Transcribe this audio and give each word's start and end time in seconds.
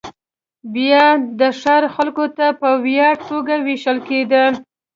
بیا 0.73 1.05
د 1.39 1.41
ښار 1.59 1.83
خلکو 1.95 2.25
ته 2.37 2.47
په 2.61 2.69
وړیا 2.81 3.09
توګه 3.29 3.55
وېشل 3.65 3.97
کېدل 4.09 4.51